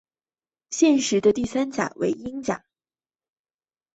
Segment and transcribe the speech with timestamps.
[0.71, 2.65] 现时的第三级为英甲。